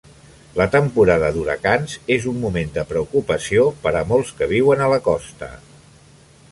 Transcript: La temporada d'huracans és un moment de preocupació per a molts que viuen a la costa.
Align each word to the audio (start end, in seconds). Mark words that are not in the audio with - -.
La 0.59 0.65
temporada 0.75 1.27
d'huracans 1.35 1.93
és 2.17 2.25
un 2.31 2.39
moment 2.47 2.73
de 2.79 2.87
preocupació 2.93 3.67
per 3.85 3.93
a 3.99 4.03
molts 4.15 4.35
que 4.41 4.51
viuen 4.55 4.85
a 4.87 4.91
la 4.97 5.03
costa. 5.11 5.55